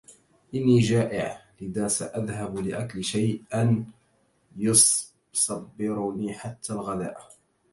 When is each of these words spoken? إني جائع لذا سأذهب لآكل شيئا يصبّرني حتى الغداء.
إني 0.55 0.79
جائع 0.79 1.41
لذا 1.61 1.87
سأذهب 1.87 2.59
لآكل 2.59 3.03
شيئا 3.03 3.85
يصبّرني 4.57 6.33
حتى 6.33 6.73
الغداء. 6.73 7.29